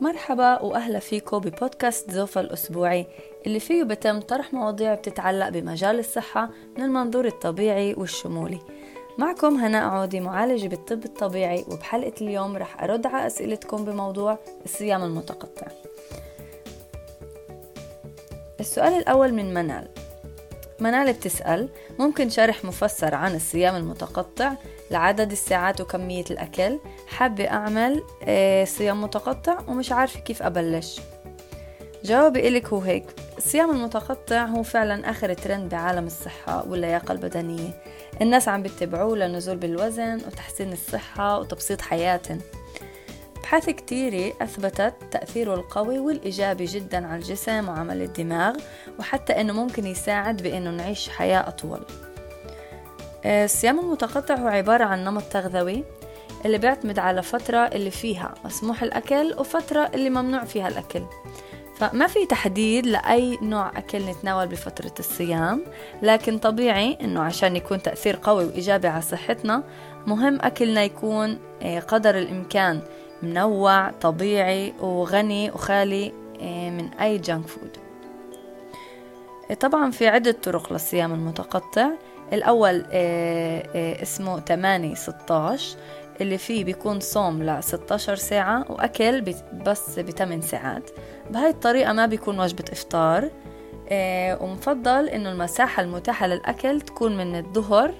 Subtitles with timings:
[0.00, 3.06] مرحبا وأهلا فيكم ببودكاست زوفا الأسبوعي
[3.46, 8.58] اللي فيه بتم طرح مواضيع بتتعلق بمجال الصحة من المنظور الطبيعي والشمولي.
[9.18, 15.66] معكم هناء عودي معالجة بالطب الطبيعي وبحلقة اليوم رح أرد على أسئلتكم بموضوع الصيام المتقطع.
[18.60, 19.88] السؤال الأول من منال.
[20.80, 21.68] منال بتسأل
[21.98, 24.52] ممكن شرح مفسر عن الصيام المتقطع
[24.90, 26.78] لعدد الساعات وكمية الأكل؟
[27.16, 31.00] حابة أعمل آه، صيام متقطع ومش عارفة كيف أبلش.
[32.04, 33.04] جوابي إلك هو هيك.
[33.38, 37.82] الصيام المتقطع هو فعلا آخر ترند بعالم الصحة واللياقة البدنية.
[38.22, 42.40] الناس عم بيتبعوه للنزول بالوزن وتحسين الصحة وتبسيط حياتهم.
[43.36, 48.56] أبحاث كتيرة أثبتت تأثيره القوي والإيجابي جدا على الجسم وعمل الدماغ
[48.98, 51.80] وحتى أنه ممكن يساعد بأنه نعيش حياة أطول.
[53.24, 55.84] آه، الصيام المتقطع هو عبارة عن نمط تغذوي
[56.46, 61.02] اللي بيعتمد على فترة اللي فيها مسموح الأكل وفترة اللي ممنوع فيها الأكل.
[61.76, 65.64] فما في تحديد لأي نوع أكل نتناول بفترة الصيام
[66.02, 69.62] لكن طبيعي أنه عشان يكون تأثير قوي وإيجابي على صحتنا
[70.06, 72.80] مهم أكلنا يكون آه، قدر الإمكان
[73.22, 77.76] منوع طبيعي وغني وخالي آه، من أي جانك فود
[79.60, 81.88] طبعا في عدة طرق للصيام المتقطع.
[82.32, 82.84] الأول
[84.02, 85.76] اسمه 8 16
[86.20, 89.20] اللي فيه بيكون صوم ل 16 ساعة وأكل
[89.66, 90.90] بس ب 8 ساعات.
[91.30, 93.30] بهاي الطريقة ما بيكون وجبة إفطار.
[93.88, 97.94] آه، ومفضل إنه المساحة المتاحة للأكل تكون من الظهر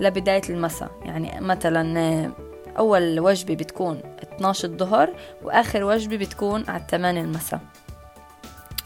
[0.00, 0.90] لبداية المساء.
[1.04, 2.30] يعني مثلا آه،
[2.78, 7.60] أول وجبة بتكون 12 الظهر وآخر وجبة بتكون على 8 المساء.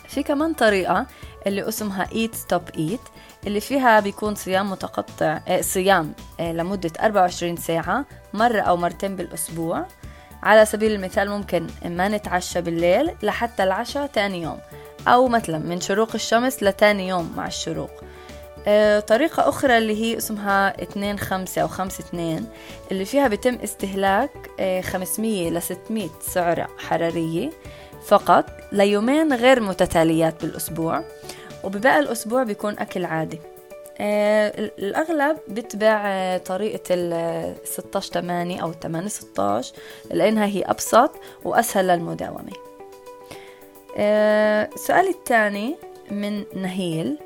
[0.09, 1.07] في كمان طريقة
[1.47, 3.11] اللي اسمها Eat Stop Eat.
[3.47, 9.87] اللي فيها بيكون صيام متقطع آه، صيام آه، لمدة 24 ساعة مرة أو مرتين بالأسبوع.
[10.43, 14.59] على سبيل المثال ممكن ما نتعشى بالليل لحتى العشاء تاني يوم
[15.09, 17.91] أو مثلا من شروق الشمس لتاني يوم مع الشروق.
[18.67, 22.47] آه، طريقة أخرى اللي هي اسمها اتنين خمسة أو خمسة اتنين
[22.93, 24.31] اللي فيها بيتم استهلاك
[24.85, 27.51] خمسمية لستمية سعرة حرارية
[28.07, 31.05] فقط ليومين غير متتاليات بالأسبوع.
[31.65, 33.39] وبباقي الأسبوع بيكون أكل عادي.
[34.01, 39.75] آه الأغلب بتبع آه طريقة ال 16 8 أو 8 16
[40.11, 41.11] لأنها هي أبسط
[41.45, 42.53] وأسهل للمداومة.
[43.97, 45.77] آه السؤال الثاني
[46.11, 47.19] من نهيل.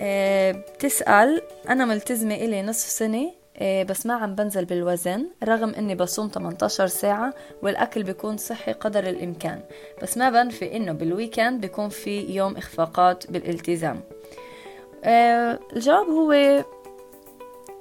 [0.00, 5.94] آه بتسأل أنا ملتزمة إلي نصف سنة آه، بس ما عم بنزل بالوزن رغم إني
[5.94, 9.60] بصوم 18 ساعة والأكل بيكون صحي قدر الإمكان.
[10.02, 14.00] بس ما بنفي إنه بالويكند بيكون في يوم إخفاقات بالالتزام.
[15.04, 16.64] آه، الجواب هو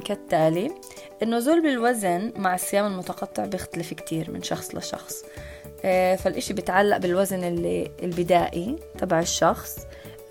[0.05, 0.71] كالتالي
[1.23, 5.25] النزول بالوزن مع الصيام المتقطع بيختلف كتير من شخص لشخص.
[5.85, 9.77] آه، فالإشي بيتعلق بالوزن اللي البدائي تبع الشخص.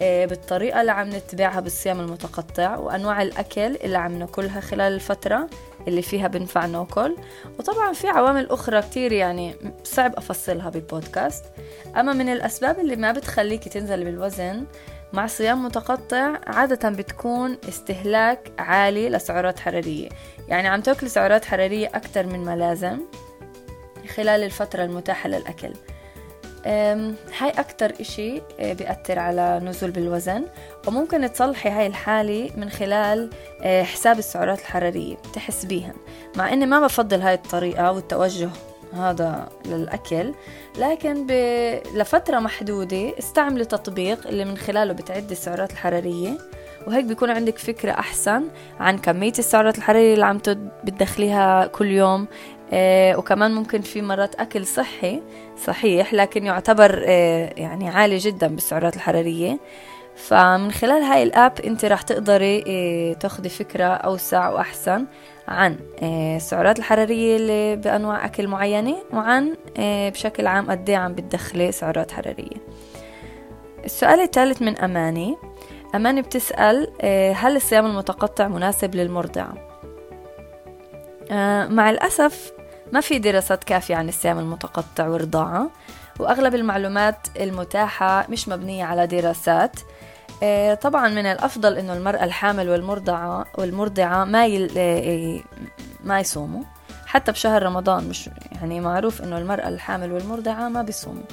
[0.03, 5.49] بالطريقة اللي عم نتبعها بالصيام المتقطع وأنواع الأكل اللي عم ناكلها خلال الفترة
[5.89, 7.17] اللي فيها بنفع ناكل.
[7.59, 9.55] وطبعا في عوامل أخرى كتير يعني
[9.85, 11.45] صعب أفصلها ببودكاست
[11.97, 14.65] أما من الأسباب اللي ما بتخليكي تنزلي بالوزن
[15.13, 20.09] مع صيام متقطع عادة بتكون استهلاك عالي لسعرات حرارية.
[20.49, 23.01] يعني عم تاكلي سعرات حرارية أكتر من ما لازم
[24.17, 25.73] خلال الفترة المتاحة للأكل.
[26.67, 30.45] هاي أكتر إشي آه، بيأثر على نزول بالوزن.
[30.87, 33.31] وممكن تصلحي هاي الحالة من خلال
[33.62, 35.95] آه، حساب السعرات الحرارية تحسبيهن
[36.37, 38.51] مع إني ما بفضل هاي الطريقة والتوجه
[38.95, 40.34] هذا للأكل
[40.78, 41.33] لكن ب...
[41.95, 46.39] لفترة محدودة استعملي تطبيق اللي من خلاله بتعدي السعرات الحرارية.
[46.87, 48.45] وهيك بيكون عندك فكرة أحسن
[48.81, 50.39] عن كمية السعرات الحرارية اللي عم
[50.84, 52.27] بتدخليها كل يوم.
[52.72, 55.22] آه وكمان ممكن في مرات أكل صحي
[55.67, 59.59] صحيح لكن يعتبر آه يعني عالي جدا بالسعرات الحرارية.
[60.17, 65.06] فمن خلال هاي الآب أنت راح تقدري آه تاخدي فكرة أوسع وأحسن
[65.49, 71.72] عن آه السعرات الحرارية اللي بأنواع أكل معينة وعن بشكل عام قد إيه عم بتدخلي
[71.72, 72.57] سعرات حرارية.
[73.84, 75.36] السؤال الثالث من أماني.
[75.95, 76.89] أماني بتسأل
[77.36, 79.54] هل الصيام المتقطع مناسب للمرضعة
[81.71, 82.53] مع الأسف
[82.92, 85.71] ما في دراسات كافية عن الصيام المتقطع والرضاعة
[86.18, 89.77] وأغلب المعلومات المتاحة مش مبنية على دراسات.
[90.42, 94.71] آه، طبعا من الأفضل إنه المرأة الحامل والمرضعة والمرضعة ما يل...
[94.78, 95.41] آه،
[96.04, 96.62] ما يصوموا.
[97.06, 101.24] حتى بشهر رمضان مش يعني معروف إنه المرأة الحامل والمرضعة ما بيصوموا.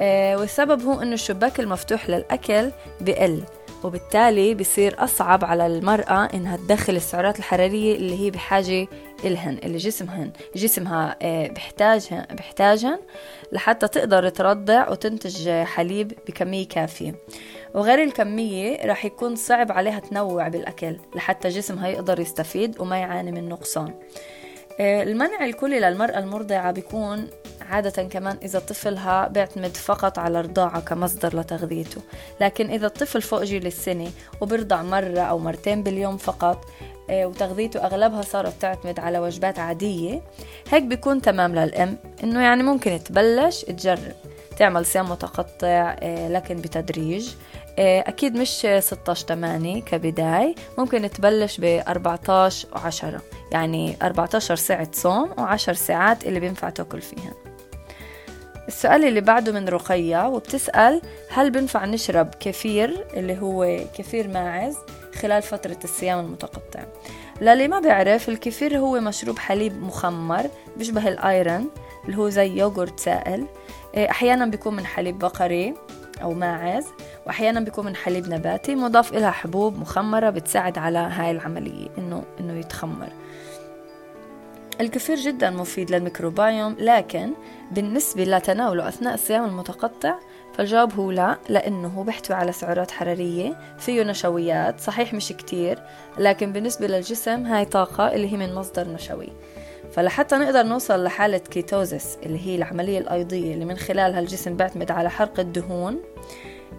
[0.00, 2.70] آه، والسبب هو إنه الشباك المفتوح للأكل
[3.00, 3.42] بقل
[3.84, 8.88] وبالتالي بصير أصعب على المرأة إنها تدخل السعرات الحرارية اللي هي بحاجة
[9.24, 12.98] إلهن اللي جسمهن جسمها آه، بحتاجهن بحتاجهن
[13.52, 17.14] لحتى تقدر ترضع وتنتج حليب بكمية كافية.
[17.74, 23.48] وغير الكمية رح يكون صعب عليها تنوع بالأكل لحتى جسمها يقدر يستفيد وما يعاني من
[23.48, 23.94] نقصان.
[24.80, 27.28] آه، المنع الكلي للمرأة المرضعة بيكون
[27.70, 32.00] عادة كمان إذا طفلها بيعتمد فقط على الرضاعة كمصدر لتغذيته.
[32.40, 36.64] لكن إذا الطفل فوق جيل السنة وبرضع مرة أو مرتين باليوم فقط
[37.10, 40.22] وتغذيته أغلبها صارت تعتمد على وجبات عادية.
[40.70, 44.12] هيك بيكون تمام للأم إنه يعني ممكن تبلش تجرب.
[44.58, 47.30] تعمل صيام متقطع آه، لكن بتدريج.
[47.78, 50.54] آه، أكيد مش 16 8 كبداية.
[50.78, 53.22] ممكن تبلش ب 14 و 10
[53.52, 57.34] يعني 14 ساعة صوم و10 ساعات اللي بينفع تاكل فيها.
[58.68, 64.76] السؤال اللي بعده من رقية وبتسأل هل بنفع نشرب كفير اللي هو كفير ماعز؟
[65.14, 66.84] خلال فترة الصيام المتقطع.
[67.40, 70.46] للي ما بيعرف الكفير هو مشروب حليب مخمر
[70.76, 71.66] بيشبه الايرن
[72.04, 73.46] اللي هو زي يوغورت سائل.
[73.94, 75.74] آه، أحيانا بيكون من حليب بقري
[76.22, 76.86] أو ماعز
[77.26, 78.74] وأحيانا بيكون من حليب نباتي.
[78.74, 83.08] مضاف لها حبوب مخمرة بتساعد على هاي العملية إنه إنه يتخمر.
[84.80, 87.32] الكفير جدا مفيد للميكروبايوم لكن
[87.70, 90.18] بالنسبة لتناوله أثناء الصيام المتقطع
[90.54, 95.78] فالجواب هو لا لأنه بيحتوي على سعرات حرارية فيه نشويات صحيح مش كتير
[96.18, 99.28] لكن بالنسبة للجسم هاي طاقة اللي هي من مصدر نشوي.
[99.92, 105.10] فلحتى نقدر نوصل لحالة كيتوزس اللي هي العملية الأيضية اللي من خلالها الجسم بيعتمد على
[105.10, 106.00] حرق الدهون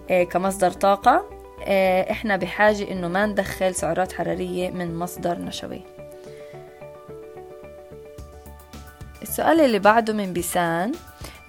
[0.10, 1.30] آه، كمصدر طاقة
[1.66, 5.82] آه، إحنا بحاجة إنه ما ندخل سعرات حرارية من مصدر نشوي.
[9.22, 10.92] السؤال اللي بعده من بيسان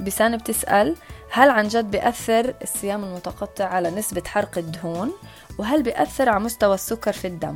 [0.00, 0.96] بيسان بتسأل
[1.34, 5.12] هل عن جد بيأثر الصيام المتقطع على نسبة حرق الدهون؟
[5.58, 7.54] وهل بيأثر على مستوى السكر في الدم؟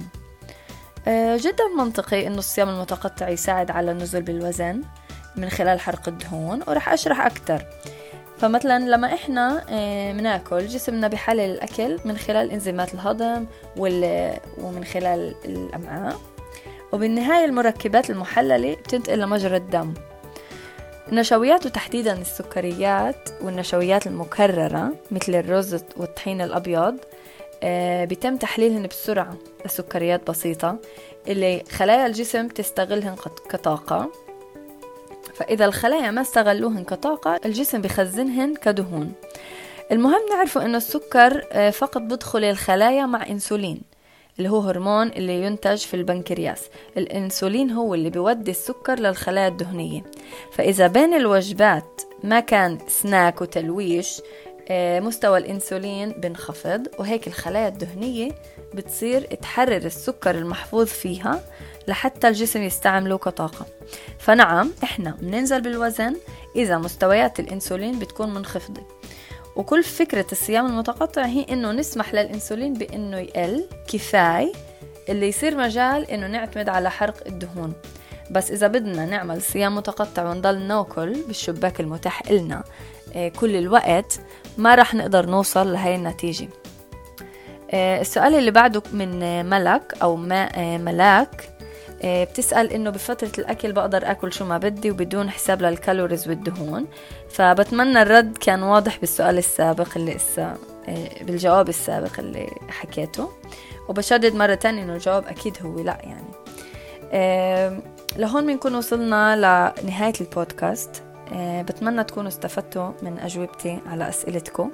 [1.08, 4.82] آه، جدا منطقي إنه الصيام المتقطع يساعد على النزول بالوزن
[5.36, 7.66] من خلال حرق الدهون ورح أشرح أكثر
[8.38, 9.64] فمثلا لما إحنا
[10.12, 13.46] بناكل آه، جسمنا بحلل الأكل من خلال إنزيمات الهضم
[14.58, 16.16] ومن خلال الأمعاء.
[16.92, 19.94] وبالنهاية المركبات المحللة بتنتقل لمجرى الدم.
[21.08, 26.96] النشويات وتحديدا السكريات والنشويات المكررة مثل الرز والطحين الأبيض
[27.62, 30.78] آه، بيتم تحليلهن بسرعة لسكريات بسيطة
[31.28, 33.16] اللي خلايا الجسم تستغلهن
[33.50, 34.10] كطاقة.
[35.34, 39.12] فإذا الخلايا ما استغلوهن كطاقة الجسم بخزنهن كدهون.
[39.92, 43.80] المهم نعرفوا أن السكر آه، فقط بدخل الخلايا مع إنسولين.
[44.38, 46.62] اللي هو هرمون اللي ينتج في البنكرياس.
[46.96, 50.02] الإنسولين هو اللي بيودي السكر للخلايا الدهنية.
[50.52, 54.20] فإذا بين الوجبات ما كان سناك وتلويش
[54.68, 58.30] آه، مستوى الإنسولين بنخفض وهيك الخلايا الدهنية
[58.74, 61.40] بتصير تحرر السكر المحفوظ فيها
[61.88, 63.66] لحتى الجسم يستعمله كطاقة.
[64.18, 66.16] فنعم إحنا بننزل بالوزن
[66.56, 68.82] إذا مستويات الإنسولين بتكون منخفضة.
[69.56, 74.52] وكل فكرة الصيام المتقطع هي إنه نسمح للإنسولين بإنه يقل كفاية
[75.08, 77.72] اللي يصير مجال إنه نعتمد على حرق الدهون.
[78.30, 82.64] بس إذا بدنا نعمل صيام متقطع ونضل نأكل بالشباك المتاح إلنا
[83.14, 84.20] آه، كل الوقت
[84.58, 86.48] ما رح نقدر نوصل لهي النتيجة.
[87.70, 91.55] آه، السؤال اللي بعده من ملك أو ما آه، ملاك
[92.04, 96.86] بتسأل إنه بفترة الأكل بقدر أكل شو ما بدي وبدون حساب للكالوريز والدهون.
[97.30, 100.56] فبتمنى الرد كان واضح بالسؤال السابق اللي إسا
[100.88, 103.30] آه، بالجواب السابق اللي حكيته.
[103.88, 106.32] وبشدد مرة تانية إنه الجواب أكيد هو لأ يعني.
[107.12, 107.78] آه،
[108.16, 109.36] لهون بنكون وصلنا
[109.82, 111.02] لنهاية البودكاست.
[111.38, 114.70] بتمنى تكونوا استفدتوا من أجوبتي على أسئلتكم.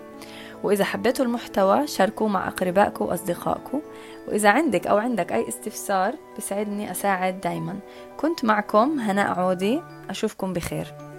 [0.63, 3.81] وإذا حبيتوا المحتوى شاركوه مع أقربائكم وأصدقائكم
[4.29, 7.79] وإذا عندك أو عندك أي استفسار بسعدني أساعد دايما.
[8.17, 11.12] كنت معكم هناء عودي أشوفكم بخير.